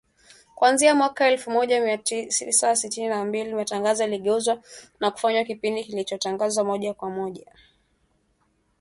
[0.55, 4.61] Kuanzia mwaka elfu moja mia tisa sitini na mbili, matangazo yaligeuzwa
[4.99, 8.69] na kufanywa kipindi kilichotangazwa moja kwa moja, kila siku kutoka Washington